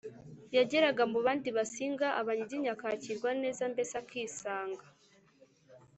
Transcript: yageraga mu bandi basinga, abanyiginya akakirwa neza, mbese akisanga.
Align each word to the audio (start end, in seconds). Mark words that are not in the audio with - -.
yageraga 0.55 1.03
mu 1.11 1.19
bandi 1.25 1.49
basinga, 1.57 2.07
abanyiginya 2.19 2.69
akakirwa 2.75 3.29
neza, 3.41 3.63
mbese 3.73 3.93
akisanga. 4.01 4.83